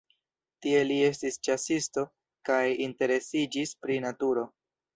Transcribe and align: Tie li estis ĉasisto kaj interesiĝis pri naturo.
Tie 0.65 0.79
li 0.91 0.95
estis 1.09 1.37
ĉasisto 1.49 2.07
kaj 2.51 2.63
interesiĝis 2.89 3.77
pri 3.85 4.03
naturo. 4.11 4.51